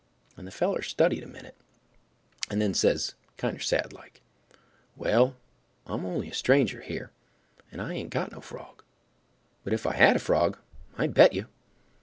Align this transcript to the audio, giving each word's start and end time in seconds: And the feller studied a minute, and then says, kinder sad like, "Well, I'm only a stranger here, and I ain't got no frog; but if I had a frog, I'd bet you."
And 0.35 0.47
the 0.47 0.51
feller 0.51 0.81
studied 0.81 1.21
a 1.21 1.27
minute, 1.27 1.55
and 2.49 2.59
then 2.59 2.73
says, 2.73 3.13
kinder 3.37 3.59
sad 3.59 3.93
like, 3.93 4.19
"Well, 4.95 5.35
I'm 5.85 6.07
only 6.07 6.27
a 6.27 6.33
stranger 6.33 6.81
here, 6.81 7.11
and 7.71 7.79
I 7.79 7.93
ain't 7.93 8.09
got 8.09 8.31
no 8.31 8.41
frog; 8.41 8.81
but 9.63 9.73
if 9.73 9.85
I 9.85 9.93
had 9.93 10.15
a 10.15 10.19
frog, 10.19 10.57
I'd 10.97 11.13
bet 11.13 11.33
you." 11.33 11.45